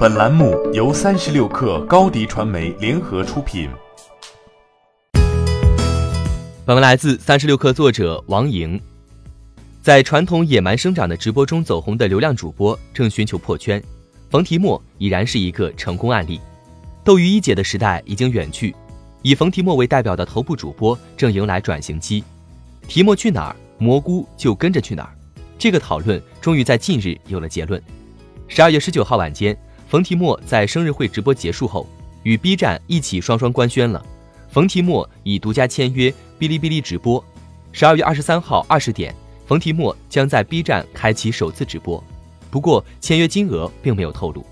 [0.00, 3.68] 本栏目由三十六氪高低传媒联合出品。
[6.64, 8.80] 本文来自三十六氪作者王莹。
[9.82, 13.82] 在传统野蛮生长的直播中走红的流量主播正寻求破圈，
[14.30, 16.40] 冯提莫已然是一个成功案例。
[17.04, 18.74] 斗鱼一姐的时代已经远去，
[19.20, 22.24] 以冯提莫为代表的头部主播正迎来转型期。
[22.88, 25.14] 提莫去哪儿，蘑菇就跟着去哪儿。
[25.58, 27.78] 这个讨论终于在近日有了结论。
[28.48, 29.54] 十二月十九号晚间。
[29.90, 31.84] 冯提莫在生日会直播结束后，
[32.22, 34.00] 与 B 站一起双双官宣了，
[34.48, 37.22] 冯提莫已独家签约哔哩哔哩直播。
[37.72, 39.12] 十二月二十三号二十点，
[39.48, 42.00] 冯提莫将在 B 站开启首次直播，
[42.52, 44.46] 不过签约金额并没有透露。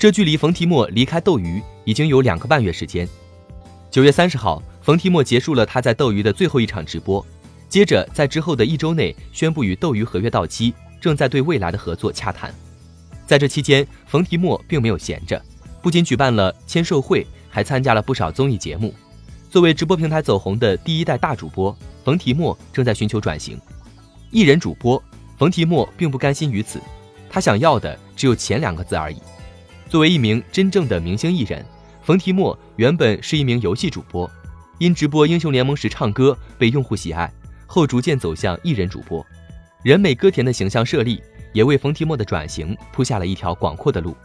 [0.00, 3.08] 这距离冯提莫离开斗鱼已经有两个半月时间。
[3.88, 7.24] 九月三十号，冯提莫结束了他在斗鱼的最后一场直播，
[7.68, 12.52] 接着在之后的一周内宣布与斗鱼合约到期，正在对未来的合作洽谈。
[13.32, 15.40] 在这期间，冯提莫并没有闲着，
[15.80, 18.94] 不仅举办了签售会，还参加了不少综艺节目。
[19.48, 21.74] 作为直播平台走红的第一代大主播，
[22.04, 23.58] 冯提莫正在寻求转型。
[24.30, 25.02] 艺人主播，
[25.38, 26.78] 冯提莫并不甘心于此，
[27.30, 29.16] 他想要的只有前两个字而已。
[29.88, 31.64] 作为一名真正的明星艺人，
[32.02, 34.30] 冯提莫原本是一名游戏主播，
[34.76, 37.32] 因直播英雄联盟时唱歌被用户喜爱，
[37.66, 39.24] 后逐渐走向艺人主播，
[39.82, 41.22] 人美歌甜的形象设立。
[41.52, 44.16] 也为冯提莫的转型铺下了一条广阔的路。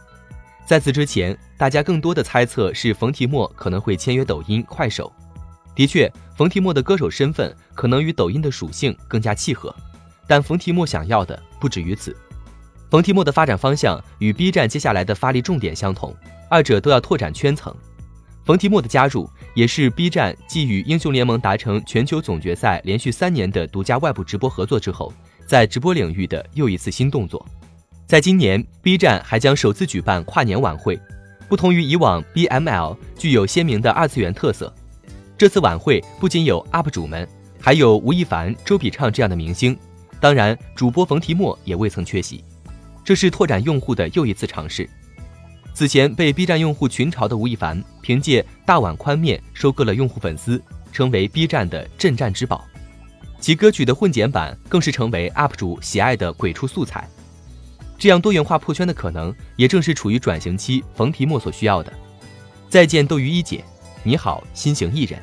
[0.66, 5.12] 在此之前，大家更多的猜测是冯提莫可能会签约抖音、快手。
[5.74, 9.74] 的确，冯提莫的歌手身份可能与抖音的属性更加契合，
[10.26, 12.14] 但冯提莫想要的不止于此。
[12.90, 16.14] 冯提莫的发展方向与 B 站接下来的发力重点相同，
[16.50, 17.74] 二者都要拓展圈层。
[18.44, 25.12] 冯提莫的加入也是 B 站继与英雄联盟达成全球总决赛连续三年的独家外部直播合作之后。
[25.48, 27.44] 在直播领域的又一次新动作，
[28.06, 31.00] 在今年，B 站还将首次举办跨年晚会。
[31.48, 34.70] 不同于以往，BML 具有鲜明的二次元特色。
[35.38, 37.26] 这次晚会不仅有 UP 主们，
[37.58, 39.74] 还有吴亦凡、周笔畅这样的明星，
[40.20, 42.44] 当然，主播冯提莫也未曾缺席。
[43.02, 44.86] 这是拓展用户的又一次尝试。
[45.72, 52.68] 此前被 B 站用户群嘲的吴亦凡，凭借大碗宽面收割了用户粉丝，成为 B 站的镇战之宝。
[53.40, 57.08] 其歌曲的混剪版更是成为 UP 主喜爱的鬼畜素材，
[57.96, 61.92] 这样多元化破圈的可能，也正是处于转型期冯提莫所需要的。
[62.68, 63.64] 再见斗鱼一姐，
[64.02, 65.20] 你好新型艺人。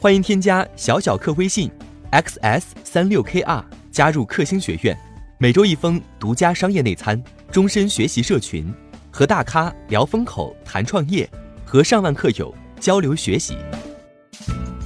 [0.00, 1.70] 欢迎添加小小客微信
[2.10, 3.62] xs 三六 kr
[3.92, 4.98] 加入克星学院，
[5.36, 7.22] 每周一封独家商业内参，
[7.52, 8.72] 终身学习社群，
[9.10, 11.28] 和大咖聊风口谈创业，
[11.66, 13.58] 和上万客友交流学习。